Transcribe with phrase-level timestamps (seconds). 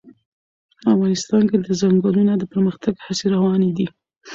[0.93, 3.87] افغانستان کې د ځنګلونه د پرمختګ هڅې روانې دي.